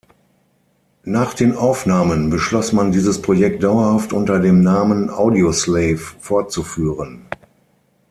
[1.03, 7.27] Nach den Aufnahmen beschloss man dieses Projekt dauerhaft unter dem Namen Audioslave fortzuführen.